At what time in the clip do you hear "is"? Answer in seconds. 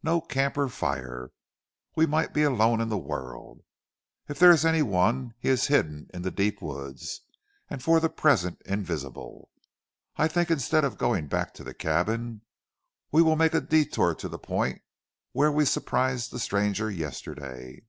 4.52-4.64, 5.48-5.66